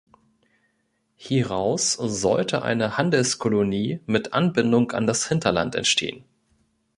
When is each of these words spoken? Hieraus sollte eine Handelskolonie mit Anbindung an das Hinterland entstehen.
Hieraus 1.15 1.93
sollte 1.93 2.63
eine 2.63 2.97
Handelskolonie 2.97 3.99
mit 4.07 4.33
Anbindung 4.33 4.93
an 4.93 5.05
das 5.05 5.27
Hinterland 5.27 5.75
entstehen. 5.75 6.23